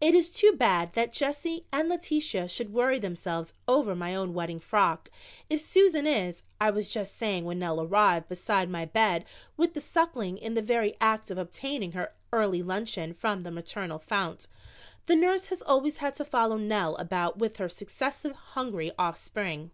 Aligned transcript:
"It 0.00 0.14
is 0.14 0.30
too 0.30 0.52
bad 0.52 0.92
that 0.92 1.12
Jessie 1.12 1.66
and 1.72 1.88
Letitia 1.88 2.46
should 2.46 2.72
worry 2.72 3.00
themselves 3.00 3.54
over 3.66 3.96
my 3.96 4.14
own 4.14 4.32
wedding 4.32 4.60
frock, 4.60 5.10
if 5.50 5.58
Susan 5.58 6.06
is" 6.06 6.44
I 6.60 6.70
was 6.70 6.90
just 6.92 7.16
saying 7.16 7.44
when 7.44 7.58
Nell 7.58 7.80
arrived 7.80 8.28
beside 8.28 8.70
my 8.70 8.84
bed 8.84 9.24
with 9.56 9.74
the 9.74 9.80
Suckling 9.80 10.36
in 10.38 10.54
the 10.54 10.62
very 10.62 10.96
act 11.00 11.28
of 11.32 11.38
obtaining 11.38 11.90
her 11.90 12.12
early 12.32 12.62
luncheon 12.62 13.12
from 13.12 13.42
the 13.42 13.50
maternal 13.50 13.98
fount. 13.98 14.46
The 15.06 15.16
nurse 15.16 15.46
has 15.48 15.60
always 15.60 15.96
had 15.96 16.14
to 16.14 16.24
follow 16.24 16.56
Nell 16.56 16.94
about 16.94 17.38
with 17.38 17.56
her 17.56 17.68
successive 17.68 18.36
hungry 18.54 18.92
offspring. 18.96 19.72